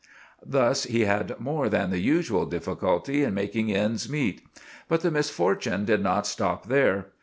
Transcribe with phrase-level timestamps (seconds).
[0.43, 4.41] Thus he had more than the usual difficulty in making ends meet.
[4.87, 7.09] But the misfortune did not stop there.